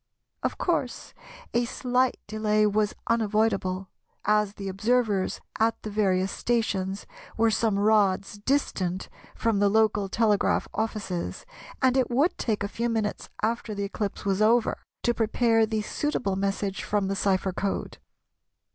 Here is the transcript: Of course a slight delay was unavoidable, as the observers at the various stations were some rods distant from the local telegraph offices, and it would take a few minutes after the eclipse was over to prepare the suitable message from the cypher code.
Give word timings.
Of 0.41 0.57
course 0.57 1.13
a 1.53 1.65
slight 1.65 2.17
delay 2.25 2.65
was 2.65 2.95
unavoidable, 3.05 3.89
as 4.25 4.55
the 4.55 4.67
observers 4.67 5.39
at 5.59 5.79
the 5.83 5.91
various 5.91 6.31
stations 6.31 7.05
were 7.37 7.51
some 7.51 7.77
rods 7.77 8.39
distant 8.39 9.09
from 9.35 9.59
the 9.59 9.69
local 9.69 10.09
telegraph 10.09 10.67
offices, 10.73 11.45
and 11.83 11.95
it 11.95 12.09
would 12.09 12.35
take 12.39 12.63
a 12.63 12.67
few 12.67 12.89
minutes 12.89 13.29
after 13.43 13.75
the 13.75 13.83
eclipse 13.83 14.25
was 14.25 14.41
over 14.41 14.79
to 15.03 15.13
prepare 15.13 15.67
the 15.67 15.83
suitable 15.83 16.35
message 16.35 16.83
from 16.83 17.07
the 17.07 17.15
cypher 17.15 17.53
code. 17.53 17.99